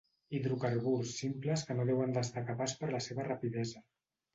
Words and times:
Hidrocarburs 0.37 1.11
simples 1.21 1.67
que 1.69 1.77
no 1.77 1.87
deuen 1.93 2.19
destacar 2.19 2.59
pas 2.67 2.79
per 2.85 2.95
la 2.99 3.33
rapidesa. 3.33 3.89